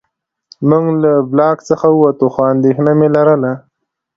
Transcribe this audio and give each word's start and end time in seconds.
موږ 0.69 0.85
له 1.03 1.11
بلاک 1.31 1.57
څخه 1.69 1.87
ووتو 1.95 2.25
خو 2.33 2.41
اندېښنه 2.53 2.91
مې 2.99 3.07
لرله 3.15 3.51